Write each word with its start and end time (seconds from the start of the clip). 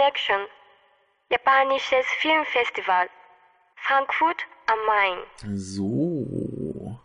Connection, 0.00 0.46
japanisches 1.30 2.06
Filmfestival, 2.20 3.08
Frankfurt 3.76 4.46
am 4.66 4.78
Main. 4.86 5.58
So. 5.58 6.98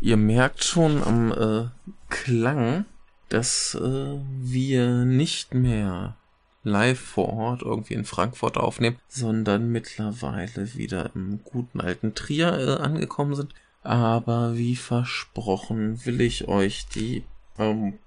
Ihr 0.00 0.16
merkt 0.16 0.62
schon 0.62 1.02
am 1.02 1.32
äh, 1.32 1.70
Klang, 2.08 2.84
dass 3.30 3.74
äh, 3.74 3.80
wir 3.80 5.04
nicht 5.04 5.54
mehr 5.54 6.16
live 6.62 7.00
vor 7.00 7.32
Ort 7.32 7.62
irgendwie 7.62 7.94
in 7.94 8.04
Frankfurt 8.04 8.58
aufnehmen, 8.58 9.00
sondern 9.08 9.72
mittlerweile 9.72 10.74
wieder 10.74 11.10
im 11.16 11.42
guten 11.42 11.80
alten 11.80 12.14
Trier 12.14 12.58
äh, 12.58 12.80
angekommen 12.80 13.34
sind. 13.34 13.54
Aber 13.82 14.56
wie 14.56 14.76
versprochen 14.76 16.06
will 16.06 16.20
ich 16.20 16.46
euch 16.46 16.86
die 16.86 17.24
ähm, 17.58 17.98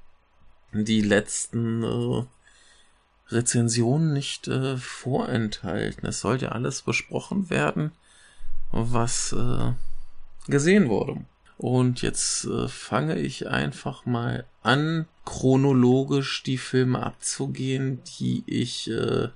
die 0.72 1.02
letzten 1.02 1.84
äh, 1.84 2.26
Rezensionen 3.30 4.14
nicht 4.14 4.48
äh, 4.48 4.78
vorenthalten. 4.78 6.08
Es 6.08 6.20
sollte 6.22 6.52
alles 6.52 6.82
besprochen 6.82 7.50
werden, 7.50 7.92
was 8.72 9.34
äh, 9.34 9.72
gesehen 10.48 10.90
wurde. 10.90 11.26
Und 11.58 12.02
jetzt 12.02 12.46
äh, 12.46 12.68
fange 12.68 13.18
ich 13.18 13.48
einfach 13.48 14.06
mal 14.06 14.46
an, 14.62 15.08
chronologisch 15.24 16.44
die 16.44 16.58
Filme 16.58 17.02
abzugehen, 17.02 18.02
die 18.20 18.44
ich 18.46 18.90
äh, 18.90 19.30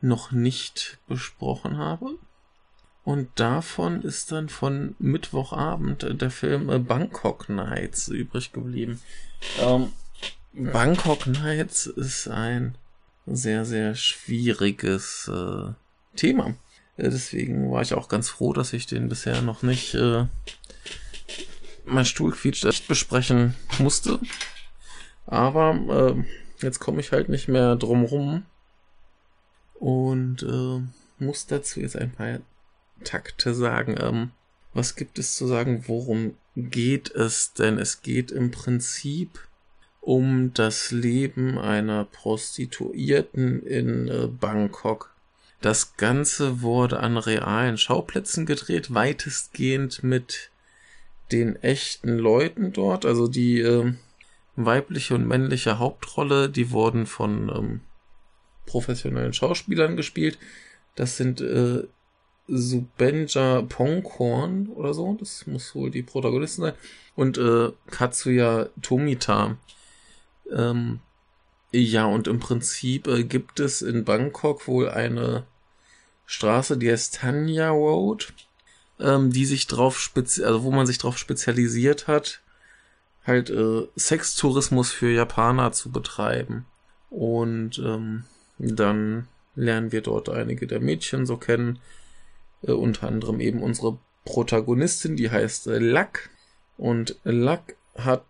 noch 0.00 0.32
nicht 0.32 0.98
besprochen 1.06 1.76
habe. 1.76 2.14
Und 3.04 3.28
davon 3.36 4.02
ist 4.02 4.32
dann 4.32 4.48
von 4.48 4.94
Mittwochabend 4.98 6.20
der 6.20 6.30
Film 6.30 6.68
äh, 6.68 6.78
Bangkok 6.78 7.48
Nights 7.48 8.08
übrig 8.08 8.52
geblieben. 8.52 9.00
Ähm, 9.60 9.92
Bangkok 10.52 11.26
Nights 11.26 11.86
ist 11.86 12.28
ein 12.28 12.74
sehr, 13.34 13.64
sehr 13.64 13.94
schwieriges 13.94 15.30
äh, 15.32 15.72
Thema. 16.16 16.54
Äh, 16.96 17.10
deswegen 17.10 17.70
war 17.70 17.82
ich 17.82 17.94
auch 17.94 18.08
ganz 18.08 18.28
froh, 18.28 18.52
dass 18.52 18.72
ich 18.72 18.86
den 18.86 19.08
bisher 19.08 19.42
noch 19.42 19.62
nicht 19.62 19.94
äh, 19.94 20.26
mein 21.84 22.04
Stuhl 22.04 22.32
quietscht 22.32 22.64
echt 22.64 22.88
besprechen 22.88 23.54
musste. 23.78 24.20
Aber 25.26 26.16
äh, 26.18 26.64
jetzt 26.64 26.78
komme 26.78 27.00
ich 27.00 27.12
halt 27.12 27.28
nicht 27.28 27.48
mehr 27.48 27.76
drum 27.76 28.04
rum 28.04 28.44
und 29.74 30.42
äh, 30.42 30.82
muss 31.22 31.46
dazu 31.46 31.80
jetzt 31.80 31.96
ein 31.96 32.12
paar 32.12 32.40
Takte 33.04 33.54
sagen. 33.54 33.96
Ähm, 34.00 34.30
was 34.74 34.96
gibt 34.96 35.18
es 35.18 35.36
zu 35.36 35.46
sagen? 35.46 35.84
Worum 35.86 36.36
geht 36.56 37.10
es 37.10 37.52
denn? 37.52 37.78
Es 37.78 38.02
geht 38.02 38.30
im 38.30 38.50
Prinzip 38.50 39.47
um 40.08 40.54
das 40.54 40.90
Leben 40.90 41.58
einer 41.58 42.06
Prostituierten 42.06 43.62
in 43.62 44.08
äh, 44.08 44.26
Bangkok. 44.26 45.14
Das 45.60 45.98
Ganze 45.98 46.62
wurde 46.62 47.00
an 47.00 47.18
realen 47.18 47.76
Schauplätzen 47.76 48.46
gedreht, 48.46 48.94
weitestgehend 48.94 50.02
mit 50.02 50.50
den 51.30 51.56
echten 51.56 52.16
Leuten 52.16 52.72
dort. 52.72 53.04
Also 53.04 53.28
die 53.28 53.60
äh, 53.60 53.92
weibliche 54.56 55.14
und 55.14 55.28
männliche 55.28 55.78
Hauptrolle, 55.78 56.48
die 56.48 56.70
wurden 56.70 57.04
von 57.04 57.50
ähm, 57.54 57.80
professionellen 58.64 59.34
Schauspielern 59.34 59.94
gespielt. 59.94 60.38
Das 60.94 61.18
sind 61.18 61.42
äh, 61.42 61.82
Subenja 62.46 63.60
Ponghorn 63.60 64.68
oder 64.68 64.94
so, 64.94 65.18
das 65.20 65.46
muss 65.46 65.74
wohl 65.74 65.90
die 65.90 66.02
Protagonistin 66.02 66.64
sein, 66.64 66.74
und 67.14 67.36
äh, 67.36 67.72
Katsuya 67.90 68.70
Tomita. 68.80 69.58
Ähm, 70.52 71.00
ja, 71.70 72.06
und 72.06 72.26
im 72.28 72.40
Prinzip 72.40 73.06
äh, 73.06 73.24
gibt 73.24 73.60
es 73.60 73.82
in 73.82 74.04
Bangkok 74.04 74.66
wohl 74.66 74.88
eine 74.88 75.44
Straße, 76.26 76.78
die 76.78 76.90
heißt 76.90 77.16
Tanya 77.16 77.70
Road, 77.70 78.32
ähm, 79.00 79.30
die 79.32 79.44
sich 79.44 79.66
drauf 79.66 79.98
spezi 79.98 80.44
also 80.44 80.62
wo 80.62 80.70
man 80.70 80.86
sich 80.86 80.98
drauf 80.98 81.18
spezialisiert 81.18 82.06
hat, 82.06 82.40
halt 83.26 83.50
äh, 83.50 83.86
Sextourismus 83.96 84.92
für 84.92 85.10
Japaner 85.10 85.72
zu 85.72 85.90
betreiben. 85.90 86.66
Und 87.10 87.78
ähm, 87.78 88.24
dann 88.58 89.28
lernen 89.54 89.92
wir 89.92 90.00
dort 90.02 90.28
einige 90.28 90.66
der 90.66 90.80
Mädchen 90.80 91.26
so 91.26 91.36
kennen, 91.36 91.78
äh, 92.62 92.72
unter 92.72 93.08
anderem 93.08 93.40
eben 93.40 93.62
unsere 93.62 93.98
Protagonistin, 94.24 95.16
die 95.16 95.30
heißt 95.30 95.66
äh, 95.68 95.78
Luck. 95.78 96.30
Und 96.76 97.16
Luck 97.24 97.74
hat 97.96 98.24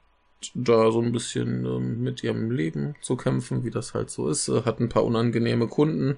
da 0.54 0.91
so 0.91 1.00
ein 1.00 1.12
bisschen 1.12 1.65
ähm, 1.65 2.03
mit 2.03 2.22
ihrem 2.22 2.50
Leben 2.50 2.94
zu 3.00 3.16
kämpfen, 3.16 3.65
wie 3.65 3.71
das 3.71 3.94
halt 3.94 4.10
so 4.10 4.28
ist. 4.28 4.49
Äh, 4.49 4.62
hat 4.62 4.81
ein 4.81 4.88
paar 4.88 5.04
unangenehme 5.04 5.69
Kunden. 5.69 6.16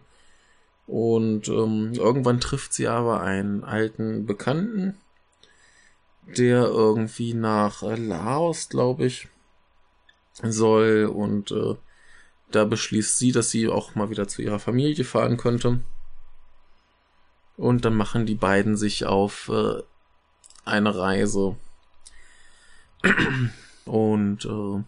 Und 0.87 1.49
ähm, 1.49 1.93
irgendwann 1.95 2.41
trifft 2.41 2.73
sie 2.73 2.89
aber 2.89 3.21
einen 3.21 3.63
alten 3.65 4.27
Bekannten, 4.27 4.97
der 6.37 6.65
irgendwie 6.65 7.35
nach 7.35 7.83
Laos, 7.83 8.69
glaube 8.69 9.07
ich, 9.07 9.29
soll. 10.43 11.05
Und 11.05 11.53
äh, 11.53 11.77
da 12.51 12.65
beschließt 12.65 13.19
sie, 13.19 13.33
dass 13.33 13.51
sie 13.51 13.69
auch 13.69 13.95
mal 13.95 14.11
wieder 14.11 14.27
zu 14.29 14.43
ihrer 14.43 14.59
Familie 14.59 15.05
fahren 15.05 15.37
könnte. 15.37 15.81
Und 17.57 17.85
dann 17.85 17.95
machen 17.95 18.27
die 18.27 18.35
beiden 18.35 18.77
sich 18.77 19.07
auf 19.07 19.49
äh, 19.49 19.83
eine 20.65 20.97
Reise. 20.97 21.57
Und 23.85 24.45
äh, 24.45 24.83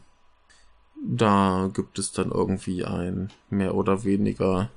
da 1.05 1.71
gibt 1.73 1.99
es 1.99 2.13
dann 2.13 2.31
irgendwie 2.31 2.85
einen 2.85 3.33
mehr 3.51 3.75
oder 3.75 4.05
weniger 4.05 4.71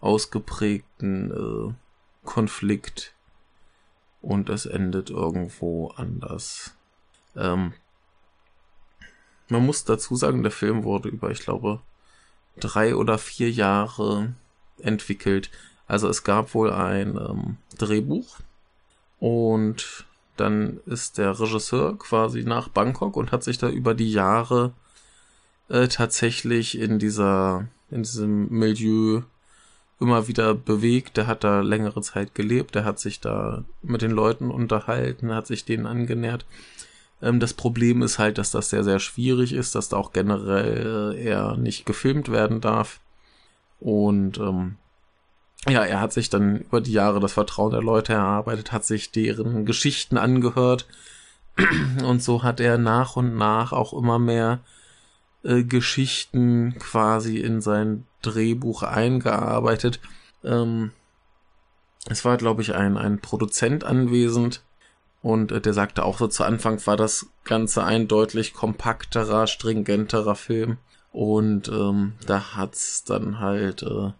ausgeprägten 0.00 1.30
äh, 1.30 1.74
Konflikt 2.26 3.14
und 4.22 4.48
es 4.48 4.66
endet 4.66 5.10
irgendwo 5.10 5.88
anders. 5.88 6.74
Ähm, 7.36 7.72
man 9.48 9.66
muss 9.66 9.84
dazu 9.84 10.16
sagen, 10.16 10.42
der 10.42 10.52
Film 10.52 10.84
wurde 10.84 11.08
über, 11.08 11.30
ich 11.30 11.40
glaube, 11.40 11.80
drei 12.58 12.94
oder 12.94 13.18
vier 13.18 13.50
Jahre 13.50 14.34
entwickelt. 14.78 15.50
Also 15.86 16.08
es 16.08 16.24
gab 16.24 16.54
wohl 16.54 16.70
ein 16.72 17.16
ähm, 17.16 17.56
Drehbuch 17.76 18.38
und 19.18 20.06
dann 20.40 20.80
ist 20.86 21.18
der 21.18 21.38
Regisseur 21.38 21.98
quasi 21.98 22.44
nach 22.44 22.68
Bangkok 22.68 23.16
und 23.16 23.32
hat 23.32 23.44
sich 23.44 23.58
da 23.58 23.68
über 23.68 23.94
die 23.94 24.10
Jahre 24.10 24.72
äh, 25.68 25.88
tatsächlich 25.88 26.78
in 26.78 26.98
dieser 26.98 27.68
in 27.90 28.02
diesem 28.02 28.48
Milieu 28.48 29.22
immer 30.00 30.28
wieder 30.28 30.54
bewegt. 30.54 31.16
Der 31.16 31.26
hat 31.26 31.44
da 31.44 31.60
längere 31.60 32.02
Zeit 32.02 32.34
gelebt, 32.34 32.74
der 32.74 32.84
hat 32.84 32.98
sich 32.98 33.20
da 33.20 33.64
mit 33.82 34.02
den 34.02 34.10
Leuten 34.10 34.50
unterhalten, 34.50 35.34
hat 35.34 35.46
sich 35.46 35.64
denen 35.64 35.86
angenähert. 35.86 36.46
Ähm, 37.22 37.40
das 37.40 37.54
Problem 37.54 38.02
ist 38.02 38.18
halt, 38.18 38.38
dass 38.38 38.50
das 38.50 38.70
sehr, 38.70 38.84
sehr 38.84 38.98
schwierig 38.98 39.52
ist, 39.52 39.74
dass 39.74 39.88
da 39.88 39.96
auch 39.96 40.12
generell 40.12 41.14
äh, 41.14 41.22
eher 41.22 41.56
nicht 41.56 41.86
gefilmt 41.86 42.30
werden 42.30 42.60
darf. 42.60 43.00
Und 43.78 44.38
ähm, 44.38 44.76
ja, 45.68 45.84
er 45.84 46.00
hat 46.00 46.12
sich 46.12 46.30
dann 46.30 46.56
über 46.56 46.80
die 46.80 46.92
Jahre 46.92 47.20
das 47.20 47.34
Vertrauen 47.34 47.72
der 47.72 47.82
Leute 47.82 48.14
erarbeitet, 48.14 48.72
hat 48.72 48.84
sich 48.84 49.10
deren 49.12 49.66
Geschichten 49.66 50.16
angehört. 50.16 50.86
Und 52.04 52.22
so 52.22 52.42
hat 52.42 52.60
er 52.60 52.78
nach 52.78 53.16
und 53.16 53.36
nach 53.36 53.72
auch 53.72 53.92
immer 53.92 54.18
mehr 54.18 54.60
äh, 55.42 55.64
Geschichten 55.64 56.76
quasi 56.78 57.38
in 57.38 57.60
sein 57.60 58.06
Drehbuch 58.22 58.82
eingearbeitet. 58.82 60.00
Ähm, 60.44 60.92
es 62.06 62.24
war, 62.24 62.36
glaube 62.36 62.62
ich, 62.62 62.74
ein, 62.74 62.96
ein 62.96 63.20
Produzent 63.20 63.84
anwesend. 63.84 64.62
Und 65.22 65.52
äh, 65.52 65.60
der 65.60 65.74
sagte 65.74 66.04
auch 66.04 66.18
so 66.18 66.28
zu 66.28 66.44
Anfang 66.44 66.84
war 66.86 66.96
das 66.96 67.26
Ganze 67.44 67.84
ein 67.84 68.08
deutlich 68.08 68.54
kompakterer, 68.54 69.46
stringenterer 69.46 70.34
Film. 70.34 70.78
Und 71.12 71.68
ähm, 71.68 72.14
da 72.26 72.54
hat's 72.54 73.04
dann 73.04 73.40
halt 73.40 73.82
äh, 73.82 74.12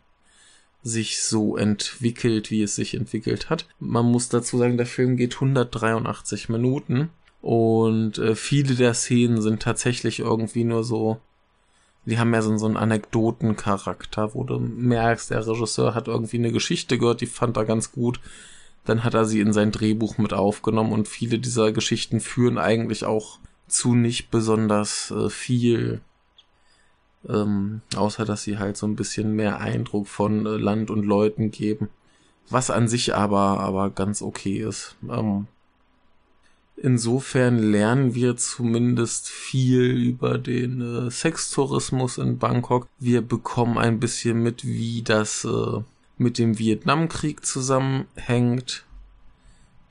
sich 0.83 1.23
so 1.23 1.57
entwickelt, 1.57 2.51
wie 2.51 2.63
es 2.63 2.75
sich 2.75 2.95
entwickelt 2.95 3.51
hat. 3.51 3.67
Man 3.79 4.07
muss 4.07 4.29
dazu 4.29 4.59
sagen, 4.59 4.77
der 4.77 4.87
Film 4.87 5.17
geht 5.17 5.35
183 5.35 6.49
Minuten 6.49 7.11
und 7.43 8.19
äh, 8.19 8.35
viele 8.35 8.75
der 8.75 8.95
Szenen 8.95 9.43
sind 9.43 9.63
tatsächlich 9.63 10.21
irgendwie 10.21 10.65
nur 10.65 10.85
so, 10.85 11.19
die 12.07 12.19
haben 12.19 12.33
ja 12.33 12.43
so, 12.43 12.57
so 12.57 12.67
einen 12.67 12.77
Anekdotencharakter, 12.77 14.35
wo 14.35 14.45
du 14.45 14.59
merkst, 14.59 15.31
der 15.31 15.47
Regisseur 15.47 15.95
hat 15.95 16.09
irgendwie 16.09 16.39
eine 16.39 16.53
Geschichte 16.53 16.99
gehört, 16.99 17.21
die 17.21 17.27
fand 17.27 17.57
er 17.57 17.65
ganz 17.65 17.93
gut. 17.93 18.21
Dann 18.85 19.05
hat 19.05 19.13
er 19.13 19.27
sie 19.27 19.41
in 19.41 19.53
sein 19.53 19.73
Drehbuch 19.73 20.17
mit 20.17 20.33
aufgenommen 20.33 20.93
und 20.93 21.07
viele 21.07 21.39
dieser 21.39 21.73
Geschichten 21.73 22.21
führen 22.21 22.57
eigentlich 22.57 23.05
auch 23.05 23.39
zu 23.69 23.95
nicht 23.95 24.31
besonders 24.31 25.11
äh, 25.11 25.29
viel 25.29 26.01
ähm, 27.29 27.83
außer 27.97 28.25
dass 28.25 28.43
sie 28.43 28.59
halt 28.59 28.77
so 28.77 28.87
ein 28.87 28.97
bisschen 28.97 29.35
mehr 29.35 29.61
Eindruck 29.61 30.09
von 30.09 30.47
äh, 30.47 30.51
Land 30.51 30.91
und 30.91 31.05
Leuten 31.05 31.51
geben. 31.51 31.89
Was 32.49 32.71
an 32.71 32.89
sich 32.89 33.15
aber, 33.15 33.61
aber 33.61 33.91
ganz 33.91 34.23
okay 34.23 34.59
ist. 34.59 34.97
Ähm, 35.09 35.47
Insofern 36.83 37.59
lernen 37.59 38.15
wir 38.15 38.39
zumindest 38.39 39.29
viel 39.29 39.83
über 39.83 40.39
den 40.39 40.81
äh, 40.81 41.11
Sextourismus 41.11 42.17
in 42.17 42.39
Bangkok. 42.39 42.89
Wir 42.99 43.21
bekommen 43.21 43.77
ein 43.77 44.01
bisschen 44.01 44.43
mit, 44.43 44.65
wie 44.65 45.03
das 45.03 45.45
äh, 45.45 45.83
mit 46.17 46.39
dem 46.39 46.59
Vietnamkrieg 46.59 47.45
zusammenhängt. 47.45 48.87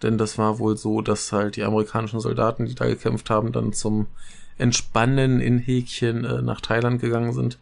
Denn 0.02 0.18
das 0.18 0.40
war 0.40 0.58
wohl 0.58 0.78
so, 0.78 1.02
dass 1.02 1.32
halt 1.32 1.58
die 1.58 1.64
amerikanischen 1.64 2.22
Soldaten, 2.22 2.66
die 2.66 2.74
da 2.74 2.88
gekämpft 2.88 3.30
haben, 3.30 3.52
dann 3.52 3.72
zum 3.72 4.08
Entspannen 4.60 5.40
in 5.40 5.58
Häkchen 5.58 6.26
äh, 6.26 6.42
nach 6.42 6.62
Thailand 6.62 7.02
gegangen 7.02 7.34
sind. 7.34 7.58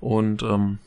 Und 0.00 0.42
ähm, 0.42 0.78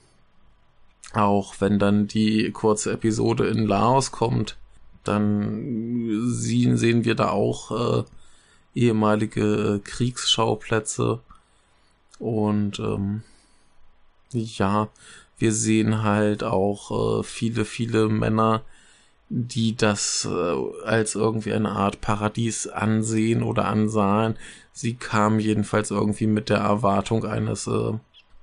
auch 1.13 1.55
wenn 1.59 1.79
dann 1.79 2.07
die 2.07 2.51
kurze 2.51 2.93
Episode 2.93 3.47
in 3.47 3.67
Laos 3.67 4.11
kommt, 4.11 4.57
dann 5.03 6.27
sehen 6.27 7.05
wir 7.05 7.15
da 7.15 7.29
auch 7.29 7.99
äh, 7.99 8.03
ehemalige 8.75 9.81
Kriegsschauplätze. 9.83 11.19
Und 12.19 12.79
ähm, 12.79 13.23
ja, 14.31 14.89
wir 15.37 15.51
sehen 15.51 16.03
halt 16.03 16.43
auch 16.43 17.19
äh, 17.19 17.23
viele, 17.23 17.65
viele 17.65 18.07
Männer, 18.07 18.61
die 19.33 19.77
das 19.77 20.27
äh, 20.29 20.85
als 20.85 21.15
irgendwie 21.15 21.53
eine 21.53 21.71
Art 21.71 22.01
Paradies 22.01 22.67
ansehen 22.67 23.43
oder 23.43 23.65
ansahen. 23.65 24.35
Sie 24.73 24.95
kamen 24.95 25.39
jedenfalls 25.39 25.89
irgendwie 25.89 26.27
mit 26.27 26.49
der 26.49 26.57
Erwartung 26.57 27.23
eines, 27.25 27.65
äh, 27.65 27.93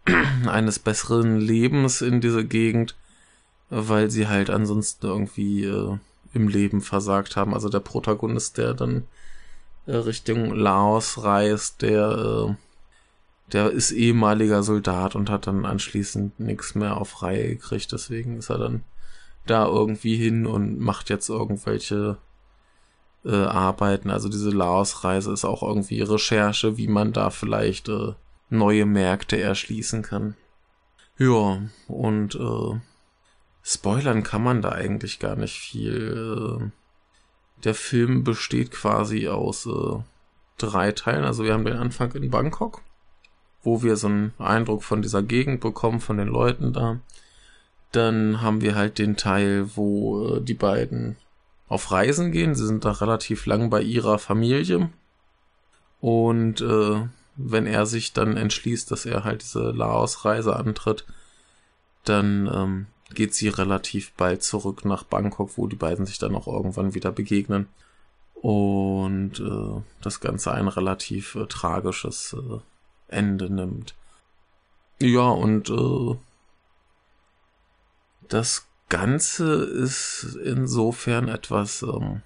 eines 0.46 0.78
besseren 0.78 1.40
Lebens 1.40 2.00
in 2.00 2.22
diese 2.22 2.42
Gegend, 2.46 2.96
weil 3.68 4.10
sie 4.10 4.28
halt 4.28 4.48
ansonsten 4.48 5.06
irgendwie 5.06 5.64
äh, 5.64 5.98
im 6.32 6.48
Leben 6.48 6.80
versagt 6.80 7.36
haben. 7.36 7.52
Also 7.52 7.68
der 7.68 7.80
Protagonist, 7.80 8.56
der 8.56 8.72
dann 8.72 9.04
äh, 9.84 9.94
Richtung 9.94 10.54
Laos 10.54 11.22
reist, 11.22 11.82
der, 11.82 12.48
äh, 12.48 12.54
der 13.52 13.70
ist 13.72 13.90
ehemaliger 13.90 14.62
Soldat 14.62 15.14
und 15.14 15.28
hat 15.28 15.46
dann 15.46 15.66
anschließend 15.66 16.40
nichts 16.40 16.74
mehr 16.74 16.96
auf 16.96 17.22
Reihe 17.22 17.46
gekriegt. 17.48 17.92
Deswegen 17.92 18.38
ist 18.38 18.48
er 18.48 18.56
dann 18.56 18.84
da 19.50 19.66
irgendwie 19.66 20.16
hin 20.16 20.46
und 20.46 20.78
macht 20.78 21.10
jetzt 21.10 21.28
irgendwelche 21.28 22.18
äh, 23.24 23.34
Arbeiten. 23.34 24.10
Also 24.10 24.28
diese 24.28 24.50
Laos-Reise 24.50 25.32
ist 25.32 25.44
auch 25.44 25.62
irgendwie 25.62 26.02
Recherche, 26.02 26.76
wie 26.76 26.88
man 26.88 27.12
da 27.12 27.30
vielleicht 27.30 27.88
äh, 27.88 28.14
neue 28.50 28.86
Märkte 28.86 29.40
erschließen 29.40 30.02
kann. 30.02 30.34
Ja, 31.18 31.62
und 31.88 32.34
äh, 32.36 32.80
spoilern 33.62 34.22
kann 34.22 34.42
man 34.42 34.62
da 34.62 34.70
eigentlich 34.70 35.18
gar 35.18 35.36
nicht 35.36 35.58
viel. 35.58 36.60
Äh, 36.60 36.70
der 37.64 37.74
Film 37.74 38.22
besteht 38.22 38.70
quasi 38.70 39.28
aus 39.28 39.66
äh, 39.66 40.02
drei 40.58 40.92
Teilen. 40.92 41.24
Also 41.24 41.44
wir 41.44 41.52
haben 41.52 41.64
den 41.64 41.76
Anfang 41.76 42.12
in 42.12 42.30
Bangkok, 42.30 42.82
wo 43.62 43.82
wir 43.82 43.96
so 43.96 44.06
einen 44.06 44.32
Eindruck 44.38 44.84
von 44.84 45.02
dieser 45.02 45.22
Gegend 45.22 45.60
bekommen, 45.60 46.00
von 46.00 46.18
den 46.18 46.28
Leuten 46.28 46.72
da. 46.72 47.00
Dann 47.92 48.40
haben 48.42 48.60
wir 48.60 48.74
halt 48.74 48.98
den 48.98 49.16
Teil, 49.16 49.70
wo 49.76 50.36
äh, 50.36 50.40
die 50.40 50.54
beiden 50.54 51.16
auf 51.68 51.90
Reisen 51.90 52.32
gehen. 52.32 52.54
Sie 52.54 52.66
sind 52.66 52.84
da 52.84 52.92
relativ 52.92 53.46
lang 53.46 53.70
bei 53.70 53.82
ihrer 53.82 54.18
Familie. 54.18 54.90
Und 56.00 56.60
äh, 56.60 57.06
wenn 57.36 57.66
er 57.66 57.86
sich 57.86 58.12
dann 58.12 58.36
entschließt, 58.36 58.90
dass 58.90 59.06
er 59.06 59.24
halt 59.24 59.42
diese 59.42 59.70
Laos-Reise 59.70 60.56
antritt, 60.56 61.06
dann 62.04 62.50
ähm, 62.52 62.86
geht 63.14 63.34
sie 63.34 63.48
relativ 63.48 64.12
bald 64.12 64.42
zurück 64.42 64.84
nach 64.84 65.04
Bangkok, 65.04 65.52
wo 65.56 65.66
die 65.66 65.76
beiden 65.76 66.06
sich 66.06 66.18
dann 66.18 66.34
auch 66.34 66.46
irgendwann 66.46 66.94
wieder 66.94 67.12
begegnen. 67.12 67.68
Und 68.34 69.40
äh, 69.40 69.82
das 70.00 70.20
Ganze 70.20 70.52
ein 70.52 70.68
relativ 70.68 71.34
äh, 71.34 71.46
tragisches 71.46 72.34
äh, 72.38 72.58
Ende 73.08 73.52
nimmt. 73.52 73.94
Ja, 75.00 75.28
und 75.28 75.70
äh, 75.70 76.16
das 78.28 78.66
Ganze 78.88 79.64
ist 79.64 80.36
insofern 80.44 81.28
etwas 81.28 81.82
ähm, 81.82 82.22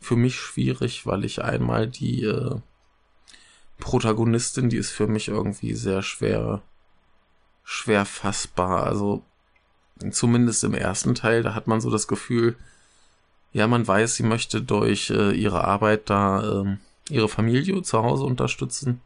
für 0.00 0.16
mich 0.16 0.36
schwierig, 0.36 1.06
weil 1.06 1.24
ich 1.24 1.42
einmal 1.42 1.86
die 1.86 2.24
äh, 2.24 2.56
Protagonistin, 3.78 4.68
die 4.68 4.76
ist 4.76 4.90
für 4.90 5.06
mich 5.06 5.28
irgendwie 5.28 5.74
sehr 5.74 6.02
schwer, 6.02 6.62
schwer 7.64 8.04
fassbar. 8.04 8.84
Also 8.84 9.22
zumindest 10.10 10.64
im 10.64 10.74
ersten 10.74 11.14
Teil, 11.14 11.42
da 11.42 11.54
hat 11.54 11.66
man 11.66 11.80
so 11.80 11.90
das 11.90 12.08
Gefühl, 12.08 12.56
ja, 13.52 13.66
man 13.66 13.86
weiß, 13.86 14.16
sie 14.16 14.24
möchte 14.24 14.60
durch 14.60 15.10
äh, 15.10 15.32
ihre 15.32 15.64
Arbeit 15.64 16.10
da 16.10 16.62
äh, 16.62 16.76
ihre 17.08 17.28
Familie 17.28 17.82
zu 17.82 18.02
Hause 18.02 18.24
unterstützen 18.24 19.00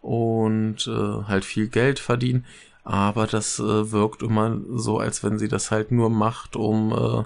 und 0.00 0.86
äh, 0.86 1.24
halt 1.24 1.44
viel 1.44 1.68
Geld 1.68 1.98
verdienen, 1.98 2.46
aber 2.84 3.26
das 3.26 3.58
äh, 3.58 3.92
wirkt 3.92 4.22
immer 4.22 4.58
so, 4.74 4.98
als 4.98 5.22
wenn 5.22 5.38
sie 5.38 5.48
das 5.48 5.70
halt 5.70 5.92
nur 5.92 6.10
macht, 6.10 6.56
um 6.56 6.92
äh, 6.92 7.24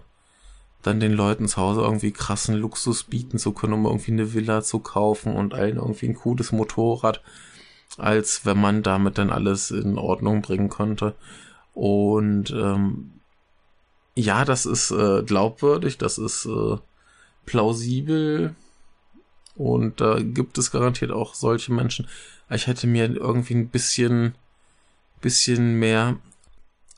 dann 0.82 1.00
den 1.00 1.12
Leuten 1.12 1.49
zu 1.49 1.56
Hause 1.56 1.81
irgendwie 1.81 2.12
krassen 2.12 2.55
Luxus 2.55 3.05
bieten 3.05 3.38
zu 3.38 3.53
können, 3.53 3.73
um 3.73 3.87
irgendwie 3.87 4.12
eine 4.12 4.35
Villa 4.35 4.62
zu 4.62 4.79
kaufen 4.79 5.35
und 5.35 5.55
allen 5.55 5.76
irgendwie 5.76 6.06
ein 6.08 6.14
cooles 6.14 6.53
Motorrad, 6.53 7.23
als 7.99 8.44
wenn 8.44 8.61
man 8.61 8.82
damit 8.82 9.19
dann 9.19 9.31
alles 9.31 9.70
in 9.70 9.99
Ordnung 9.99 10.43
bringen 10.43 10.69
könnte. 10.69 11.14
Und 11.75 12.50
ähm, 12.50 13.12
ja, 14.14 14.44
das 14.44 14.67
ist 14.67 14.91
äh, 14.91 15.23
glaubwürdig, 15.23 15.99
das 15.99 16.19
ist 16.19 16.47
äh, 16.47 16.76
plausibel 17.44 18.55
und 19.55 20.00
da 20.00 20.20
gibt 20.20 20.59
es 20.59 20.70
garantiert 20.70 21.12
auch 21.12 21.35
solche 21.35 21.73
Menschen. 21.73 22.06
Ich 22.50 22.67
hätte 22.67 22.87
mir 22.87 23.11
irgendwie 23.11 23.55
ein 23.55 23.69
bisschen, 23.69 24.35
bisschen 25.26 25.78
mehr, 25.78 26.17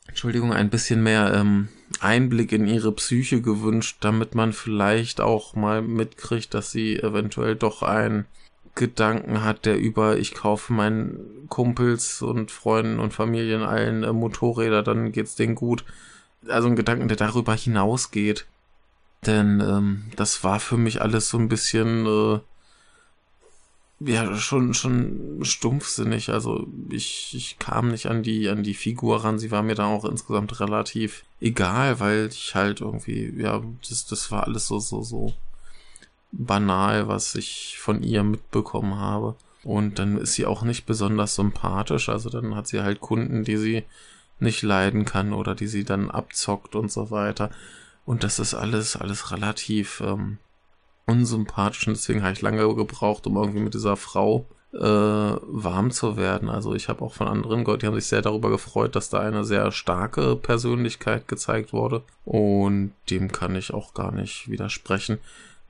Entschuldigung, 0.07 0.53
ein 0.53 0.69
bisschen 0.69 1.01
mehr 1.01 1.33
ähm, 1.33 1.69
Einblick 1.99 2.51
in 2.51 2.67
ihre 2.67 2.91
Psyche 2.91 3.41
gewünscht, 3.41 3.97
damit 4.01 4.35
man 4.35 4.53
vielleicht 4.53 5.19
auch 5.19 5.55
mal 5.55 5.81
mitkriegt, 5.81 6.53
dass 6.53 6.71
sie 6.71 6.97
eventuell 6.97 7.55
doch 7.55 7.81
einen 7.81 8.25
Gedanken 8.75 9.43
hat, 9.43 9.65
der 9.65 9.79
über 9.79 10.17
ich 10.17 10.35
kaufe 10.35 10.71
meinen 10.71 11.47
Kumpels 11.49 12.21
und 12.21 12.51
Freunden 12.51 12.99
und 12.99 13.13
Familien 13.13 13.63
allen 13.63 14.03
äh, 14.03 14.13
Motorräder, 14.13 14.83
dann 14.83 15.11
geht's 15.11 15.35
denen 15.35 15.55
gut 15.55 15.83
also 16.47 16.67
ein 16.67 16.75
Gedanken, 16.75 17.07
der 17.07 17.17
darüber 17.17 17.53
hinausgeht. 17.55 18.45
Denn 19.25 19.59
ähm, 19.59 20.05
das 20.15 20.43
war 20.43 20.59
für 20.59 20.77
mich 20.77 21.01
alles 21.01 21.29
so 21.29 21.37
ein 21.37 21.49
bisschen 21.49 22.05
äh, 22.05 22.39
ja 23.99 24.35
schon 24.35 24.73
schon 24.73 25.39
stumpfsinnig. 25.43 26.29
Also 26.29 26.67
ich, 26.89 27.33
ich 27.35 27.59
kam 27.59 27.89
nicht 27.91 28.07
an 28.07 28.23
die 28.23 28.49
an 28.49 28.63
die 28.63 28.73
Figur 28.73 29.23
ran. 29.23 29.39
Sie 29.39 29.51
war 29.51 29.63
mir 29.63 29.75
dann 29.75 29.87
auch 29.87 30.05
insgesamt 30.05 30.59
relativ 30.59 31.23
egal, 31.41 31.99
weil 31.99 32.29
ich 32.31 32.55
halt 32.55 32.81
irgendwie 32.81 33.33
ja 33.37 33.61
das 33.87 34.05
das 34.05 34.31
war 34.31 34.47
alles 34.47 34.67
so 34.67 34.79
so 34.79 35.01
so 35.01 35.33
banal, 36.31 37.07
was 37.07 37.35
ich 37.35 37.77
von 37.79 38.03
ihr 38.03 38.23
mitbekommen 38.23 38.95
habe. 38.95 39.35
Und 39.63 39.99
dann 39.99 40.17
ist 40.17 40.33
sie 40.33 40.45
auch 40.45 40.63
nicht 40.63 40.85
besonders 40.85 41.35
sympathisch. 41.35 42.09
Also 42.09 42.29
dann 42.29 42.55
hat 42.55 42.67
sie 42.67 42.81
halt 42.81 43.01
Kunden, 43.01 43.43
die 43.43 43.57
sie 43.57 43.83
nicht 44.39 44.61
leiden 44.61 45.05
kann 45.05 45.33
oder 45.33 45.55
die 45.55 45.67
sie 45.67 45.83
dann 45.83 46.09
abzockt 46.09 46.75
und 46.75 46.91
so 46.91 47.11
weiter. 47.11 47.51
Und 48.05 48.23
das 48.23 48.39
ist 48.39 48.53
alles, 48.53 48.95
alles 48.95 49.31
relativ 49.31 50.01
ähm, 50.01 50.37
unsympathisch 51.09 51.87
und 51.87 51.97
deswegen 51.97 52.23
habe 52.23 52.33
ich 52.33 52.41
lange 52.41 52.73
gebraucht, 52.75 53.27
um 53.27 53.35
irgendwie 53.37 53.61
mit 53.61 53.73
dieser 53.73 53.97
Frau 53.97 54.45
äh, 54.73 54.77
warm 54.77 55.91
zu 55.91 56.15
werden. 56.15 56.49
Also 56.49 56.75
ich 56.75 56.89
habe 56.89 57.03
auch 57.03 57.13
von 57.13 57.27
anderen 57.27 57.63
gehört, 57.63 57.81
die 57.81 57.87
haben 57.87 57.95
sich 57.95 58.05
sehr 58.05 58.21
darüber 58.21 58.49
gefreut, 58.49 58.95
dass 58.95 59.09
da 59.09 59.19
eine 59.19 59.43
sehr 59.43 59.71
starke 59.71 60.35
Persönlichkeit 60.35 61.27
gezeigt 61.27 61.73
wurde. 61.73 62.03
Und 62.25 62.93
dem 63.09 63.31
kann 63.31 63.55
ich 63.55 63.73
auch 63.73 63.93
gar 63.93 64.11
nicht 64.11 64.49
widersprechen. 64.49 65.17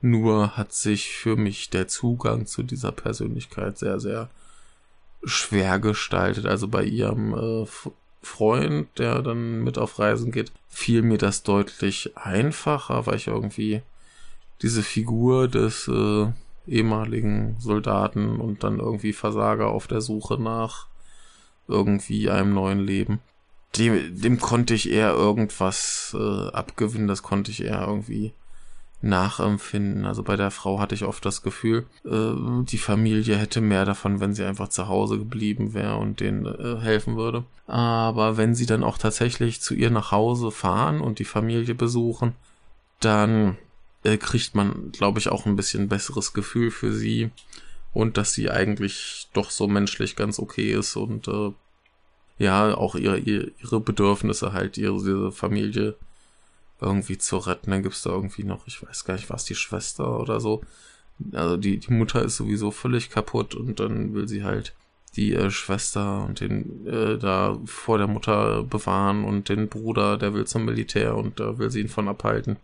Nur 0.02 0.56
hat 0.56 0.72
sich 0.72 1.12
für 1.12 1.36
mich 1.36 1.70
der 1.70 1.88
Zugang 1.88 2.46
zu 2.46 2.62
dieser 2.62 2.92
Persönlichkeit 2.92 3.78
sehr, 3.78 4.00
sehr 4.00 4.28
schwer 5.24 5.78
gestaltet. 5.78 6.46
Also 6.46 6.68
bei 6.68 6.84
ihrem 6.84 7.34
äh, 7.34 7.66
Freund, 8.22 8.88
der 8.98 9.22
dann 9.22 9.62
mit 9.62 9.78
auf 9.78 9.98
Reisen 9.98 10.30
geht, 10.30 10.52
fiel 10.68 11.02
mir 11.02 11.18
das 11.18 11.42
deutlich 11.42 12.16
einfacher, 12.16 13.06
weil 13.06 13.16
ich 13.16 13.26
irgendwie 13.28 13.82
diese 14.62 14.82
Figur 14.82 15.48
des 15.48 15.88
äh, 15.88 16.26
ehemaligen 16.66 17.56
Soldaten 17.58 18.40
und 18.40 18.62
dann 18.62 18.78
irgendwie 18.78 19.12
Versager 19.12 19.68
auf 19.68 19.86
der 19.86 20.00
Suche 20.00 20.40
nach 20.40 20.86
irgendwie 21.68 22.30
einem 22.30 22.54
neuen 22.54 22.80
Leben. 22.80 23.20
Dem, 23.76 24.20
dem 24.20 24.40
konnte 24.40 24.74
ich 24.74 24.90
eher 24.90 25.12
irgendwas 25.12 26.16
äh, 26.18 26.48
abgewinnen, 26.48 27.06
das 27.06 27.22
konnte 27.22 27.50
ich 27.52 27.62
eher 27.62 27.86
irgendwie 27.86 28.32
nachempfinden. 29.02 30.04
Also 30.04 30.22
bei 30.22 30.36
der 30.36 30.50
Frau 30.50 30.78
hatte 30.80 30.94
ich 30.94 31.04
oft 31.04 31.24
das 31.24 31.42
Gefühl, 31.42 31.86
äh, 32.04 32.64
die 32.64 32.78
Familie 32.78 33.36
hätte 33.36 33.60
mehr 33.60 33.84
davon, 33.84 34.20
wenn 34.20 34.34
sie 34.34 34.44
einfach 34.44 34.68
zu 34.68 34.88
Hause 34.88 35.18
geblieben 35.18 35.72
wäre 35.72 35.96
und 35.96 36.20
denen 36.20 36.46
äh, 36.46 36.80
helfen 36.80 37.16
würde. 37.16 37.44
Aber 37.66 38.36
wenn 38.36 38.54
sie 38.54 38.66
dann 38.66 38.82
auch 38.82 38.98
tatsächlich 38.98 39.60
zu 39.60 39.74
ihr 39.74 39.90
nach 39.90 40.10
Hause 40.10 40.50
fahren 40.50 41.00
und 41.00 41.18
die 41.18 41.24
Familie 41.24 41.74
besuchen, 41.74 42.34
dann 42.98 43.56
äh, 44.04 44.16
kriegt 44.16 44.54
man, 44.54 44.92
glaube 44.92 45.18
ich, 45.18 45.28
auch 45.28 45.46
ein 45.46 45.56
bisschen 45.56 45.88
besseres 45.88 46.32
Gefühl 46.32 46.70
für 46.70 46.92
sie 46.92 47.30
und 47.92 48.16
dass 48.16 48.32
sie 48.32 48.50
eigentlich 48.50 49.28
doch 49.32 49.50
so 49.50 49.66
menschlich 49.68 50.16
ganz 50.16 50.38
okay 50.38 50.72
ist 50.72 50.96
und 50.96 51.28
äh, 51.28 51.52
ja, 52.38 52.74
auch 52.74 52.94
ihre, 52.94 53.18
ihre 53.18 53.80
Bedürfnisse 53.80 54.52
halt, 54.52 54.78
ihre, 54.78 54.96
ihre 54.96 55.32
Familie 55.32 55.96
irgendwie 56.80 57.18
zu 57.18 57.36
retten. 57.36 57.70
Dann 57.70 57.82
gibt's 57.82 58.02
da 58.02 58.10
irgendwie 58.10 58.44
noch, 58.44 58.66
ich 58.66 58.82
weiß 58.82 59.04
gar 59.04 59.14
nicht, 59.14 59.28
was 59.28 59.44
die 59.44 59.54
Schwester 59.54 60.18
oder 60.18 60.40
so. 60.40 60.62
Also 61.32 61.58
die, 61.58 61.78
die 61.78 61.92
Mutter 61.92 62.22
ist 62.22 62.36
sowieso 62.36 62.70
völlig 62.70 63.10
kaputt 63.10 63.54
und 63.54 63.78
dann 63.78 64.14
will 64.14 64.26
sie 64.26 64.42
halt 64.42 64.74
die 65.16 65.34
äh, 65.34 65.50
Schwester 65.50 66.24
und 66.24 66.40
den 66.40 66.86
äh, 66.86 67.18
da 67.18 67.58
vor 67.66 67.98
der 67.98 68.06
Mutter 68.06 68.62
bewahren 68.62 69.24
und 69.24 69.48
den 69.48 69.68
Bruder, 69.68 70.16
der 70.16 70.32
will 70.32 70.46
zum 70.46 70.64
Militär 70.64 71.16
und 71.16 71.40
da 71.40 71.58
will 71.58 71.70
sie 71.70 71.80
ihn 71.80 71.88
von 71.88 72.08
abhalten. 72.08 72.56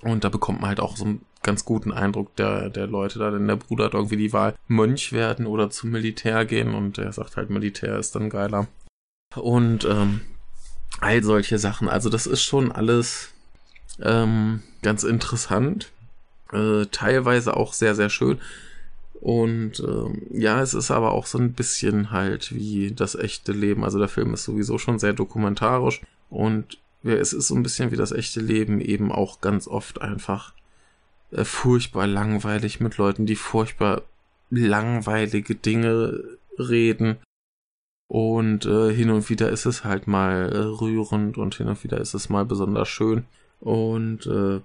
Und 0.00 0.24
da 0.24 0.28
bekommt 0.28 0.60
man 0.60 0.68
halt 0.68 0.80
auch 0.80 0.96
so 0.96 1.04
einen 1.04 1.24
ganz 1.42 1.64
guten 1.64 1.92
Eindruck 1.92 2.34
der, 2.36 2.70
der 2.70 2.86
Leute 2.86 3.18
da, 3.18 3.30
denn 3.30 3.46
der 3.46 3.56
Bruder 3.56 3.84
hat 3.84 3.94
irgendwie 3.94 4.16
die 4.16 4.32
Wahl, 4.32 4.54
Mönch 4.68 5.12
werden 5.12 5.46
oder 5.46 5.70
zum 5.70 5.90
Militär 5.90 6.44
gehen 6.44 6.74
und 6.74 6.98
er 6.98 7.12
sagt 7.12 7.36
halt, 7.36 7.50
Militär 7.50 7.98
ist 7.98 8.14
dann 8.14 8.30
geiler. 8.30 8.68
Und 9.34 9.84
ähm, 9.84 10.20
all 11.00 11.22
solche 11.22 11.58
Sachen. 11.58 11.88
Also 11.88 12.10
das 12.10 12.26
ist 12.26 12.42
schon 12.42 12.70
alles 12.72 13.30
ähm, 14.00 14.62
ganz 14.82 15.04
interessant. 15.04 15.90
Äh, 16.52 16.86
teilweise 16.86 17.56
auch 17.56 17.72
sehr, 17.72 17.94
sehr 17.94 18.10
schön. 18.10 18.40
Und 19.20 19.78
ähm, 19.80 20.22
ja, 20.30 20.60
es 20.62 20.74
ist 20.74 20.90
aber 20.90 21.12
auch 21.12 21.26
so 21.26 21.38
ein 21.38 21.52
bisschen 21.52 22.10
halt 22.10 22.54
wie 22.54 22.92
das 22.92 23.14
echte 23.14 23.52
Leben. 23.52 23.84
Also 23.84 23.98
der 23.98 24.08
Film 24.08 24.34
ist 24.34 24.44
sowieso 24.44 24.78
schon 24.78 24.98
sehr 24.98 25.12
dokumentarisch 25.12 26.00
und 26.28 26.78
ja, 27.02 27.14
es 27.14 27.32
ist 27.32 27.48
so 27.48 27.54
ein 27.54 27.62
bisschen 27.62 27.90
wie 27.90 27.96
das 27.96 28.12
echte 28.12 28.40
Leben 28.40 28.80
eben 28.80 29.10
auch 29.10 29.40
ganz 29.40 29.66
oft 29.66 30.00
einfach 30.00 30.54
äh, 31.30 31.44
furchtbar 31.44 32.06
langweilig 32.06 32.80
mit 32.80 32.96
Leuten, 32.96 33.26
die 33.26 33.36
furchtbar 33.36 34.02
langweilige 34.50 35.54
Dinge 35.54 36.22
reden. 36.58 37.18
Und 38.08 38.66
äh, 38.66 38.92
hin 38.92 39.10
und 39.10 39.30
wieder 39.30 39.48
ist 39.50 39.64
es 39.64 39.84
halt 39.84 40.06
mal 40.06 40.52
äh, 40.52 40.58
rührend 40.58 41.38
und 41.38 41.54
hin 41.54 41.68
und 41.68 41.82
wieder 41.82 41.98
ist 41.98 42.12
es 42.14 42.28
mal 42.28 42.44
besonders 42.44 42.88
schön. 42.88 43.24
Und 43.60 44.26
äh, 44.26 44.60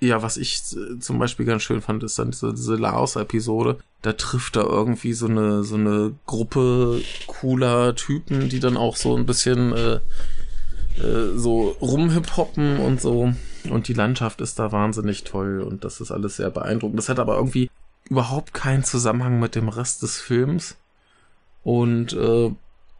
ja, 0.00 0.22
was 0.22 0.36
ich 0.36 0.60
äh, 0.72 0.98
zum 0.98 1.18
Beispiel 1.18 1.46
ganz 1.46 1.62
schön 1.62 1.82
fand, 1.82 2.02
ist 2.02 2.18
dann 2.18 2.32
diese, 2.32 2.52
diese 2.52 2.74
Laos-Episode. 2.74 3.78
Da 4.02 4.14
trifft 4.14 4.56
er 4.56 4.64
irgendwie 4.64 5.12
so 5.12 5.26
eine, 5.26 5.62
so 5.62 5.76
eine 5.76 6.14
Gruppe 6.26 7.00
cooler 7.26 7.94
Typen, 7.94 8.48
die 8.48 8.60
dann 8.60 8.76
auch 8.76 8.96
so 8.96 9.16
ein 9.16 9.26
bisschen 9.26 9.72
äh, 9.72 10.00
äh, 10.98 11.36
so 11.36 11.76
rumhip-hoppen 11.80 12.78
und 12.78 13.00
so. 13.00 13.32
Und 13.68 13.88
die 13.88 13.94
Landschaft 13.94 14.40
ist 14.40 14.58
da 14.58 14.72
wahnsinnig 14.72 15.24
toll 15.24 15.60
und 15.60 15.84
das 15.84 16.00
ist 16.00 16.10
alles 16.10 16.36
sehr 16.36 16.50
beeindruckend. 16.50 16.98
Das 16.98 17.08
hat 17.08 17.18
aber 17.18 17.36
irgendwie 17.36 17.70
überhaupt 18.08 18.54
keinen 18.54 18.84
Zusammenhang 18.84 19.38
mit 19.38 19.54
dem 19.54 19.68
Rest 19.68 20.02
des 20.02 20.20
Films. 20.20 20.76
Und 21.62 22.12
äh, 22.14 22.50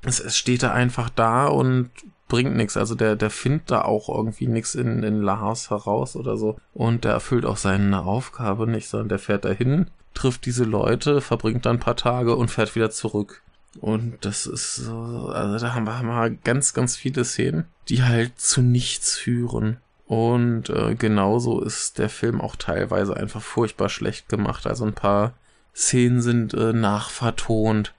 es, 0.03 0.21
es 0.21 0.37
steht 0.37 0.63
da 0.63 0.73
einfach 0.73 1.11
da 1.11 1.47
und 1.47 1.91
bringt 2.29 2.57
nichts. 2.57 2.77
Also 2.77 2.95
der, 2.95 3.17
der 3.17 3.31
findet 3.31 3.71
da 3.71 3.83
auch 3.83 4.09
irgendwie 4.09 4.47
nichts 4.47 4.75
in, 4.75 5.03
in 5.03 5.21
Lars 5.21 5.71
heraus 5.71 6.17
oder 6.17 6.37
so. 6.37 6.59
Und 6.73 7.05
der 7.05 7.13
erfüllt 7.13 7.45
auch 7.45 7.59
seine 7.59 8.05
Aufgabe 8.05 8.67
nicht, 8.67 8.89
sondern 8.89 9.09
der 9.11 9.19
fährt 9.19 9.45
dahin, 9.45 9.89
trifft 10.15 10.47
diese 10.47 10.65
Leute, 10.65 11.21
verbringt 11.21 11.67
dann 11.67 11.77
ein 11.77 11.81
paar 11.81 11.97
Tage 11.97 12.37
und 12.37 12.51
fährt 12.51 12.75
wieder 12.75 12.91
zurück. 12.91 13.43
Und 13.81 14.25
das 14.25 14.47
ist 14.47 14.77
so, 14.77 15.31
also 15.33 15.65
da 15.65 15.75
haben 15.75 15.85
wir, 15.85 15.99
haben 15.99 16.09
wir 16.09 16.31
ganz, 16.31 16.73
ganz 16.73 16.97
viele 16.97 17.25
Szenen, 17.25 17.67
die 17.91 18.05
halt 18.05 18.41
zu 18.41 18.63
nichts 18.63 19.19
führen. 19.19 19.79
Und 20.07 20.71
äh, 20.71 20.95
genauso 20.95 21.61
ist 21.61 21.99
der 21.99 22.09
Film 22.09 22.41
auch 22.41 22.57
teilweise 22.57 23.17
einfach 23.17 23.43
furchtbar 23.43 23.89
schlecht 23.89 24.29
gemacht. 24.29 24.67
Also 24.67 24.85
ein 24.85 24.95
paar 24.95 25.35
Szenen 25.75 26.23
sind 26.23 26.55
äh, 26.55 26.73
nachvertont 26.73 27.93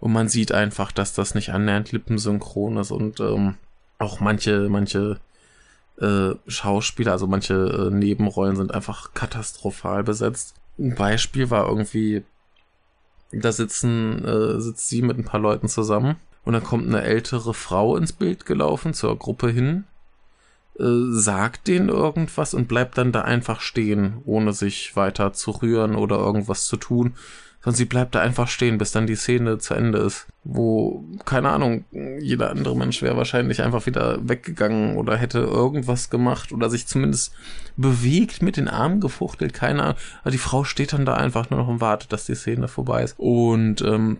und 0.00 0.12
man 0.12 0.28
sieht 0.28 0.52
einfach, 0.52 0.92
dass 0.92 1.14
das 1.14 1.34
nicht 1.34 1.50
annähernd 1.50 1.92
lippensynchron 1.92 2.76
ist 2.78 2.90
und 2.90 3.20
ähm, 3.20 3.54
auch 3.98 4.20
manche, 4.20 4.68
manche 4.68 5.20
äh, 6.00 6.30
Schauspieler, 6.46 7.12
also 7.12 7.26
manche 7.26 7.54
äh, 7.54 7.94
Nebenrollen 7.94 8.56
sind 8.56 8.74
einfach 8.74 9.14
katastrophal 9.14 10.04
besetzt. 10.04 10.54
Ein 10.78 10.94
Beispiel 10.94 11.50
war 11.50 11.66
irgendwie 11.66 12.24
da 13.32 13.52
sitzen, 13.52 14.24
äh, 14.24 14.60
sitzt 14.60 14.88
sie 14.88 15.02
mit 15.02 15.18
ein 15.18 15.24
paar 15.24 15.40
Leuten 15.40 15.68
zusammen 15.68 16.16
und 16.44 16.52
dann 16.52 16.64
kommt 16.64 16.86
eine 16.86 17.02
ältere 17.02 17.54
Frau 17.54 17.96
ins 17.96 18.12
Bild 18.12 18.46
gelaufen 18.46 18.94
zur 18.94 19.18
Gruppe 19.18 19.50
hin, 19.50 19.84
äh, 20.78 20.84
sagt 21.10 21.68
denen 21.68 21.88
irgendwas 21.88 22.54
und 22.54 22.68
bleibt 22.68 22.98
dann 22.98 23.12
da 23.12 23.22
einfach 23.22 23.60
stehen, 23.60 24.18
ohne 24.24 24.52
sich 24.52 24.96
weiter 24.96 25.32
zu 25.32 25.50
rühren 25.50 25.94
oder 25.96 26.16
irgendwas 26.16 26.66
zu 26.66 26.76
tun 26.76 27.14
sondern 27.64 27.78
sie 27.78 27.86
bleibt 27.86 28.14
da 28.14 28.20
einfach 28.20 28.48
stehen, 28.48 28.76
bis 28.76 28.92
dann 28.92 29.06
die 29.06 29.16
Szene 29.16 29.56
zu 29.56 29.72
Ende 29.72 29.98
ist. 30.00 30.26
Wo, 30.44 31.02
keine 31.24 31.48
Ahnung, 31.48 31.86
jeder 32.20 32.50
andere 32.50 32.76
Mensch 32.76 33.00
wäre 33.00 33.16
wahrscheinlich 33.16 33.62
einfach 33.62 33.86
wieder 33.86 34.18
weggegangen 34.28 34.98
oder 34.98 35.16
hätte 35.16 35.38
irgendwas 35.38 36.10
gemacht 36.10 36.52
oder 36.52 36.68
sich 36.68 36.86
zumindest 36.86 37.32
bewegt, 37.78 38.42
mit 38.42 38.58
den 38.58 38.68
Armen 38.68 39.00
gefuchtelt, 39.00 39.54
keine 39.54 39.82
Ahnung. 39.82 39.96
Aber 40.20 40.30
die 40.30 40.38
Frau 40.38 40.64
steht 40.64 40.92
dann 40.92 41.06
da 41.06 41.14
einfach 41.14 41.48
nur 41.48 41.60
noch 41.60 41.68
und 41.68 41.80
wartet, 41.80 42.12
dass 42.12 42.26
die 42.26 42.34
Szene 42.34 42.68
vorbei 42.68 43.02
ist. 43.02 43.14
Und 43.16 43.80
ähm, 43.80 44.18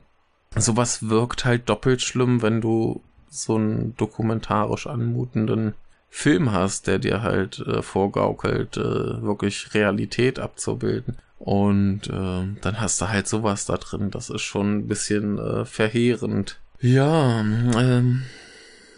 sowas 0.57 1.09
wirkt 1.09 1.45
halt 1.45 1.69
doppelt 1.69 2.03
schlimm, 2.03 2.43
wenn 2.43 2.61
du 2.61 3.03
so 3.29 3.57
einen 3.57 3.97
dokumentarisch 3.97 4.87
anmutenden 4.87 5.75
Film 6.09 6.53
hast, 6.53 6.87
der 6.87 7.01
dir 7.01 7.23
halt 7.23 7.59
äh, 7.59 7.83
vorgaukelt, 7.83 8.77
äh, 8.77 9.23
wirklich 9.23 9.75
Realität 9.75 10.39
abzubilden. 10.39 11.17
Und 11.41 12.09
äh, 12.09 12.47
dann 12.61 12.81
hast 12.81 13.01
du 13.01 13.09
halt 13.09 13.27
sowas 13.27 13.67
da 13.67 13.77
drin. 13.77 14.11
Das 14.11 14.31
ist 14.31 14.43
schon 14.43 14.79
ein 14.79 14.89
bisschen 14.89 15.39
äh, 15.39 15.65
verheerend. 15.65 16.61
Ja, 16.81 17.41
ähm, 17.41 18.23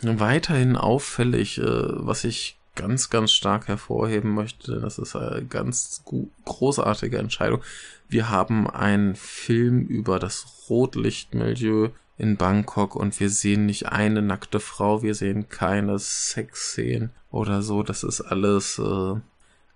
weiterhin 0.02 0.76
auffällig, 0.76 1.58
äh, 1.58 1.64
was 1.64 2.24
ich 2.24 2.55
ganz, 2.76 3.10
ganz 3.10 3.32
stark 3.32 3.66
hervorheben 3.66 4.34
möchte, 4.34 4.80
das 4.80 4.98
ist 4.98 5.16
eine 5.16 5.44
ganz 5.44 6.04
großartige 6.44 7.18
Entscheidung. 7.18 7.60
Wir 8.08 8.30
haben 8.30 8.70
einen 8.70 9.16
Film 9.16 9.86
über 9.86 10.20
das 10.20 10.68
Rotlichtmilieu 10.70 11.88
in 12.18 12.36
Bangkok 12.36 12.94
und 12.94 13.18
wir 13.18 13.28
sehen 13.30 13.66
nicht 13.66 13.86
eine 13.86 14.22
nackte 14.22 14.60
Frau, 14.60 15.02
wir 15.02 15.14
sehen 15.14 15.48
keine 15.48 15.98
Sexszenen 15.98 17.10
oder 17.30 17.62
so. 17.62 17.82
Das 17.82 18.04
ist 18.04 18.20
alles 18.20 18.78
äh, 18.78 19.14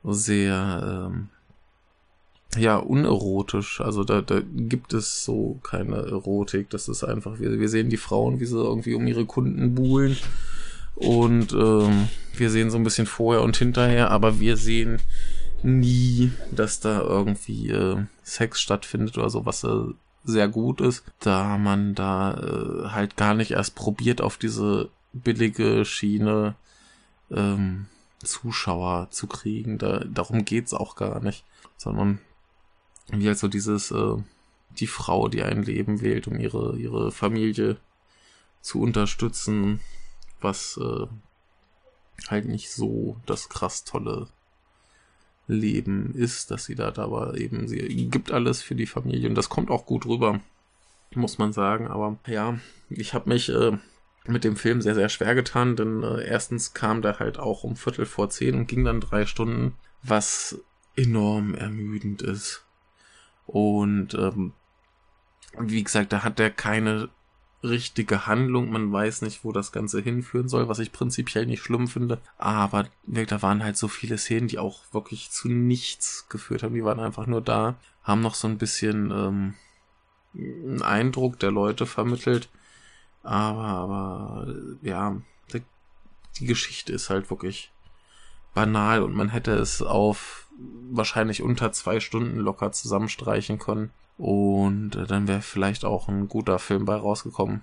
sehr 0.04 1.08
ähm, 1.10 1.28
ja, 2.56 2.76
unerotisch. 2.76 3.80
Also 3.80 4.04
da, 4.04 4.22
da 4.22 4.40
gibt 4.40 4.92
es 4.92 5.24
so 5.24 5.58
keine 5.62 5.96
Erotik. 5.96 6.70
Das 6.70 6.88
ist 6.88 7.04
einfach, 7.04 7.38
wir, 7.38 7.58
wir 7.60 7.68
sehen 7.68 7.90
die 7.90 7.96
Frauen, 7.96 8.40
wie 8.40 8.46
sie 8.46 8.56
irgendwie 8.56 8.94
um 8.94 9.06
ihre 9.06 9.26
Kunden 9.26 9.74
buhlen. 9.74 10.16
Und 10.94 11.52
ähm, 11.52 12.08
wir 12.34 12.50
sehen 12.50 12.70
so 12.70 12.76
ein 12.76 12.84
bisschen 12.84 13.06
vorher 13.06 13.42
und 13.42 13.56
hinterher, 13.56 14.10
aber 14.10 14.40
wir 14.40 14.56
sehen 14.56 15.00
nie, 15.62 16.32
dass 16.50 16.80
da 16.80 17.00
irgendwie 17.00 17.70
äh, 17.70 18.04
Sex 18.22 18.60
stattfindet 18.60 19.18
oder 19.18 19.30
so, 19.30 19.46
was 19.46 19.64
äh, 19.64 19.84
sehr 20.24 20.48
gut 20.48 20.80
ist, 20.80 21.04
da 21.20 21.58
man 21.58 21.94
da 21.94 22.34
äh, 22.34 22.88
halt 22.88 23.16
gar 23.16 23.34
nicht 23.34 23.52
erst 23.52 23.74
probiert, 23.74 24.20
auf 24.20 24.36
diese 24.36 24.90
billige 25.12 25.84
Schiene 25.84 26.54
ähm, 27.30 27.86
Zuschauer 28.22 29.08
zu 29.10 29.26
kriegen. 29.26 29.78
Da, 29.78 30.04
darum 30.04 30.44
geht's 30.44 30.74
auch 30.74 30.96
gar 30.96 31.20
nicht, 31.20 31.44
sondern 31.76 32.20
wie 33.08 33.26
halt 33.26 33.38
so 33.38 33.48
dieses, 33.48 33.90
äh, 33.90 34.16
die 34.78 34.86
Frau, 34.86 35.28
die 35.28 35.42
ein 35.42 35.62
Leben 35.62 36.00
wählt, 36.00 36.28
um 36.28 36.38
ihre, 36.38 36.76
ihre 36.78 37.10
Familie 37.10 37.76
zu 38.60 38.80
unterstützen, 38.80 39.80
was 40.40 40.78
äh, 40.82 41.06
halt 42.28 42.46
nicht 42.46 42.70
so 42.70 43.16
das 43.26 43.48
krass 43.48 43.84
tolle 43.84 44.28
Leben 45.46 46.14
ist, 46.14 46.50
dass 46.50 46.64
sie 46.64 46.74
da 46.74 46.92
aber 46.96 47.36
eben, 47.36 47.66
sie 47.66 48.08
gibt 48.08 48.30
alles 48.30 48.62
für 48.62 48.74
die 48.74 48.86
Familie 48.86 49.28
und 49.28 49.34
das 49.34 49.48
kommt 49.48 49.70
auch 49.70 49.86
gut 49.86 50.06
rüber, 50.06 50.40
muss 51.14 51.38
man 51.38 51.52
sagen. 51.52 51.88
Aber 51.88 52.18
ja, 52.26 52.58
ich 52.88 53.14
habe 53.14 53.28
mich 53.28 53.48
äh, 53.48 53.76
mit 54.26 54.44
dem 54.44 54.56
Film 54.56 54.80
sehr, 54.80 54.94
sehr 54.94 55.08
schwer 55.08 55.34
getan, 55.34 55.76
denn 55.76 56.02
äh, 56.02 56.24
erstens 56.24 56.72
kam 56.72 57.02
der 57.02 57.18
halt 57.18 57.38
auch 57.38 57.64
um 57.64 57.76
Viertel 57.76 58.06
vor 58.06 58.30
zehn 58.30 58.54
und 58.54 58.68
ging 58.68 58.84
dann 58.84 59.00
drei 59.00 59.26
Stunden, 59.26 59.74
was 60.02 60.58
enorm 60.96 61.54
ermüdend 61.54 62.22
ist. 62.22 62.64
Und 63.46 64.14
ähm, 64.14 64.52
wie 65.58 65.82
gesagt, 65.82 66.12
da 66.12 66.22
hat 66.22 66.38
er 66.38 66.50
keine 66.50 67.08
richtige 67.62 68.26
Handlung. 68.26 68.70
Man 68.70 68.92
weiß 68.92 69.22
nicht, 69.22 69.44
wo 69.44 69.52
das 69.52 69.72
Ganze 69.72 70.00
hinführen 70.00 70.48
soll, 70.48 70.68
was 70.68 70.78
ich 70.78 70.92
prinzipiell 70.92 71.46
nicht 71.46 71.62
schlimm 71.62 71.88
finde. 71.88 72.20
Aber 72.38 72.86
da 73.06 73.42
waren 73.42 73.62
halt 73.62 73.76
so 73.76 73.88
viele 73.88 74.18
Szenen, 74.18 74.48
die 74.48 74.58
auch 74.58 74.82
wirklich 74.92 75.30
zu 75.30 75.48
nichts 75.48 76.26
geführt 76.28 76.62
haben. 76.62 76.74
Die 76.74 76.84
waren 76.84 77.00
einfach 77.00 77.26
nur 77.26 77.40
da, 77.40 77.76
haben 78.02 78.20
noch 78.20 78.34
so 78.34 78.48
ein 78.48 78.58
bisschen 78.58 79.10
ähm, 79.10 79.54
einen 80.34 80.82
Eindruck 80.82 81.38
der 81.38 81.50
Leute 81.50 81.86
vermittelt. 81.86 82.48
Aber, 83.22 83.64
aber 83.64 84.54
ja, 84.82 85.20
die 86.38 86.46
Geschichte 86.46 86.92
ist 86.92 87.10
halt 87.10 87.30
wirklich 87.30 87.70
banal 88.54 89.02
und 89.02 89.14
man 89.14 89.28
hätte 89.28 89.52
es 89.52 89.82
auf 89.82 90.48
wahrscheinlich 90.90 91.42
unter 91.42 91.72
zwei 91.72 92.00
Stunden 92.00 92.38
locker 92.38 92.72
zusammenstreichen 92.72 93.58
können. 93.58 93.90
Und 94.18 94.96
äh, 94.96 95.06
dann 95.06 95.28
wäre 95.28 95.40
vielleicht 95.40 95.84
auch 95.84 96.08
ein 96.08 96.28
guter 96.28 96.58
Film 96.58 96.84
bei 96.84 96.94
rausgekommen. 96.94 97.62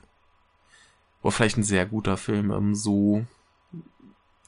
Oder 1.21 1.31
vielleicht 1.31 1.57
ein 1.57 1.63
sehr 1.63 1.85
guter 1.85 2.17
Film. 2.17 2.73
So. 2.73 3.25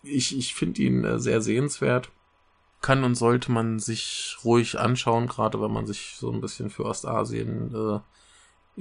Ich, 0.01 0.35
ich 0.37 0.55
finde 0.55 0.81
ihn 0.81 1.03
äh, 1.03 1.19
sehr 1.19 1.41
sehenswert. 1.41 2.09
Kann 2.81 3.03
und 3.03 3.15
sollte 3.15 3.51
man 3.51 3.77
sich 3.77 4.37
ruhig 4.45 4.79
anschauen, 4.79 5.27
gerade 5.27 5.61
wenn 5.61 5.71
man 5.71 5.85
sich 5.85 6.15
so 6.17 6.31
ein 6.31 6.39
bisschen 6.39 6.69
für 6.69 6.85
Ostasien 6.85 7.75
äh, 7.75 7.99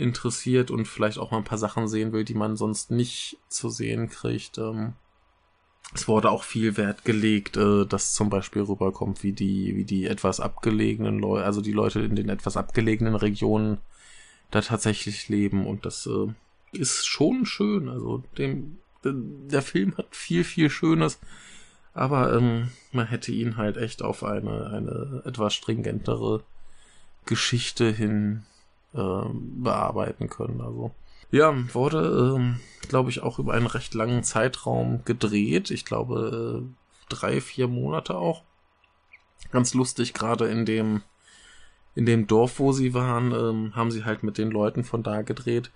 interessiert 0.00 0.70
und 0.70 0.86
vielleicht 0.86 1.18
auch 1.18 1.32
mal 1.32 1.38
ein 1.38 1.44
paar 1.44 1.58
Sachen 1.58 1.88
sehen 1.88 2.12
will, 2.12 2.24
die 2.24 2.34
man 2.34 2.56
sonst 2.56 2.92
nicht 2.92 3.38
zu 3.48 3.68
sehen 3.68 4.08
kriegt. 4.08 4.56
Ähm, 4.58 4.92
es 5.94 6.06
wurde 6.06 6.30
auch 6.30 6.44
viel 6.44 6.76
Wert 6.76 7.04
gelegt, 7.04 7.56
äh, 7.56 7.86
dass 7.86 8.12
zum 8.12 8.30
Beispiel 8.30 8.62
rüberkommt, 8.62 9.22
wie 9.22 9.32
die, 9.32 9.74
wie 9.76 9.84
die 9.84 10.06
etwas 10.06 10.40
abgelegenen 10.40 11.18
Leute, 11.18 11.44
also 11.44 11.60
die 11.60 11.72
Leute 11.72 12.00
in 12.00 12.16
den 12.16 12.28
etwas 12.28 12.56
abgelegenen 12.56 13.14
Regionen 13.14 13.78
da 14.50 14.60
tatsächlich 14.60 15.28
leben 15.28 15.66
und 15.66 15.86
das 15.86 16.06
äh, 16.06 16.32
ist 16.72 17.06
schon 17.06 17.46
schön. 17.46 17.88
Also 17.88 18.22
dem, 18.36 18.78
der 19.04 19.62
Film 19.62 19.96
hat 19.96 20.14
viel, 20.14 20.44
viel 20.44 20.70
Schönes, 20.70 21.18
aber 21.94 22.34
ähm, 22.34 22.70
man 22.92 23.06
hätte 23.06 23.32
ihn 23.32 23.56
halt 23.56 23.76
echt 23.76 24.02
auf 24.02 24.24
eine, 24.24 24.66
eine 24.66 25.22
etwas 25.24 25.54
stringentere 25.54 26.42
Geschichte 27.24 27.90
hin 27.90 28.44
äh, 28.94 29.22
bearbeiten 29.32 30.28
können. 30.28 30.60
Also 30.60 30.92
ja, 31.30 31.54
wurde, 31.74 32.34
ähm, 32.36 32.60
glaube 32.88 33.10
ich, 33.10 33.22
auch 33.22 33.38
über 33.38 33.52
einen 33.52 33.66
recht 33.66 33.94
langen 33.94 34.22
Zeitraum 34.22 35.02
gedreht. 35.04 35.70
Ich 35.70 35.84
glaube, 35.84 36.62
äh, 36.64 37.14
drei, 37.14 37.40
vier 37.40 37.68
Monate 37.68 38.16
auch. 38.16 38.42
Ganz 39.50 39.74
lustig, 39.74 40.14
gerade 40.14 40.48
in 40.48 40.64
dem, 40.66 41.02
in 41.94 42.06
dem 42.06 42.26
Dorf, 42.26 42.58
wo 42.58 42.72
sie 42.72 42.94
waren, 42.94 43.32
ähm, 43.32 43.76
haben 43.76 43.90
sie 43.90 44.04
halt 44.04 44.22
mit 44.22 44.38
den 44.38 44.50
Leuten 44.50 44.84
von 44.84 45.02
da 45.02 45.22
gedreht. 45.22 45.70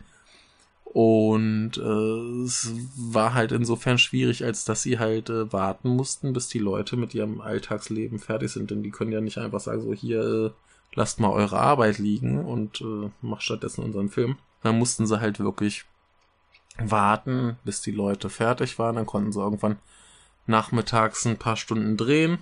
Und 0.84 1.78
äh, 1.78 2.44
es 2.44 2.70
war 2.96 3.32
halt 3.32 3.52
insofern 3.52 3.96
schwierig, 3.96 4.44
als 4.44 4.66
dass 4.66 4.82
sie 4.82 4.98
halt 4.98 5.30
äh, 5.30 5.50
warten 5.50 5.88
mussten, 5.88 6.34
bis 6.34 6.48
die 6.48 6.58
Leute 6.58 6.96
mit 6.98 7.14
ihrem 7.14 7.40
Alltagsleben 7.40 8.18
fertig 8.18 8.52
sind. 8.52 8.70
Denn 8.70 8.82
die 8.82 8.90
können 8.90 9.12
ja 9.12 9.22
nicht 9.22 9.38
einfach 9.38 9.60
sagen, 9.60 9.80
so 9.80 9.94
hier, 9.94 10.20
äh, 10.22 10.50
lasst 10.94 11.18
mal 11.18 11.30
eure 11.30 11.58
Arbeit 11.58 11.98
liegen 11.98 12.44
und 12.44 12.82
äh, 12.82 13.10
macht 13.22 13.42
stattdessen 13.42 13.82
unseren 13.84 14.10
Film. 14.10 14.36
Dann 14.62 14.78
mussten 14.78 15.06
sie 15.06 15.20
halt 15.20 15.40
wirklich 15.40 15.84
warten, 16.78 17.56
bis 17.64 17.80
die 17.80 17.90
Leute 17.90 18.30
fertig 18.30 18.78
waren. 18.78 18.96
Dann 18.96 19.06
konnten 19.06 19.32
sie 19.32 19.40
irgendwann 19.40 19.78
nachmittags 20.46 21.26
ein 21.26 21.38
paar 21.38 21.56
Stunden 21.56 21.96
drehen. 21.96 22.38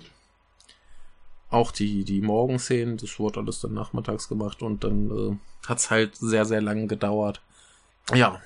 Auch 1.49 1.71
die, 1.71 2.05
die 2.05 2.21
Morgenszenen, 2.21 2.97
das 2.97 3.19
wurde 3.19 3.41
alles 3.41 3.59
dann 3.59 3.73
nachmittags 3.73 4.29
gemacht 4.29 4.61
und 4.61 4.83
dann 4.83 5.11
äh, 5.11 5.67
hat 5.67 5.79
es 5.79 5.91
halt 5.91 6.15
sehr, 6.15 6.45
sehr 6.45 6.61
lange 6.61 6.87
gedauert. 6.87 7.41
Ja. 8.13 8.41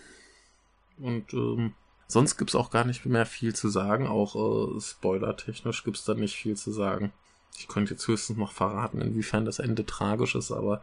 Und 0.98 1.32
ähm, 1.34 1.74
sonst 2.08 2.38
gibt's 2.38 2.56
auch 2.56 2.72
gar 2.72 2.84
nicht 2.84 3.06
mehr 3.06 3.26
viel 3.26 3.54
zu 3.54 3.70
sagen. 3.70 4.08
Auch 4.08 4.36
äh, 4.36 4.82
spoilertechnisch 4.82 5.84
gibt's 5.84 6.04
da 6.04 6.16
nicht 6.16 6.36
viel 6.36 6.58
zu 6.58 6.72
sagen. 6.72 7.12
Ich 7.58 7.68
könnte 7.68 7.94
jetzt 7.94 8.08
höchstens 8.08 8.38
noch 8.38 8.52
verraten, 8.52 9.02
inwiefern 9.02 9.46
das 9.46 9.60
Ende 9.60 9.86
tragisch 9.86 10.36
ist, 10.36 10.52
aber 10.52 10.82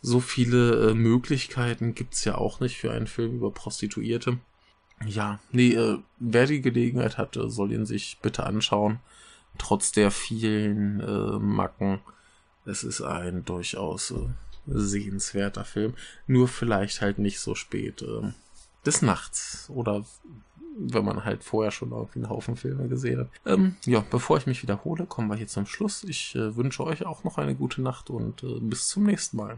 so 0.00 0.20
viele 0.20 0.90
äh, 0.90 0.94
Möglichkeiten 0.94 1.94
gibt's 1.94 2.24
ja 2.24 2.36
auch 2.36 2.60
nicht 2.60 2.76
für 2.76 2.92
einen 2.92 3.06
Film 3.06 3.36
über 3.36 3.50
Prostituierte. 3.50 4.38
Ja, 5.04 5.40
nee, 5.52 5.72
äh, 5.74 5.98
wer 6.18 6.46
die 6.46 6.60
Gelegenheit 6.60 7.18
hatte, 7.18 7.50
soll 7.50 7.72
ihn 7.72 7.86
sich 7.86 8.18
bitte 8.22 8.44
anschauen. 8.44 9.00
Trotz 9.58 9.92
der 9.92 10.10
vielen 10.10 11.00
äh, 11.00 11.38
Macken. 11.38 12.00
Es 12.64 12.82
ist 12.82 13.02
ein 13.02 13.44
durchaus 13.44 14.10
äh, 14.10 14.28
sehenswerter 14.66 15.64
Film. 15.64 15.94
Nur 16.26 16.48
vielleicht 16.48 17.00
halt 17.00 17.18
nicht 17.18 17.40
so 17.40 17.54
spät 17.54 18.02
äh, 18.02 18.32
des 18.86 19.02
Nachts. 19.02 19.70
Oder 19.74 20.04
wenn 20.78 21.04
man 21.04 21.24
halt 21.24 21.42
vorher 21.42 21.70
schon 21.70 21.90
irgendwie 21.90 22.18
einen 22.20 22.28
Haufen 22.28 22.56
Filme 22.56 22.88
gesehen 22.88 23.20
hat. 23.20 23.28
Ähm, 23.46 23.76
ja, 23.84 24.04
bevor 24.10 24.36
ich 24.36 24.46
mich 24.46 24.62
wiederhole, 24.62 25.06
kommen 25.06 25.28
wir 25.28 25.36
hier 25.36 25.46
zum 25.46 25.66
Schluss. 25.66 26.04
Ich 26.04 26.34
äh, 26.34 26.56
wünsche 26.56 26.84
euch 26.84 27.06
auch 27.06 27.24
noch 27.24 27.38
eine 27.38 27.54
gute 27.54 27.82
Nacht 27.82 28.10
und 28.10 28.42
äh, 28.42 28.60
bis 28.60 28.88
zum 28.88 29.04
nächsten 29.04 29.38
Mal. 29.38 29.56